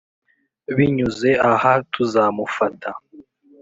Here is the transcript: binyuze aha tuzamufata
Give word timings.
binyuze 0.75 1.31
aha 1.51 1.73
tuzamufata 1.91 2.89